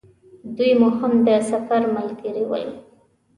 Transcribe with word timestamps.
دوی 0.55 0.71
مو 0.79 0.89
هم 0.99 1.13
د 1.27 1.29
سفر 1.49 1.81
ملګري 1.95 2.43
ول. 2.49 2.65